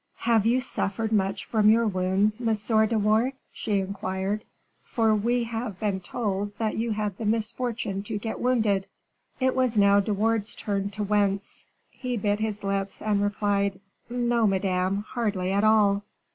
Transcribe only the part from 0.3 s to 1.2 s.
you suffered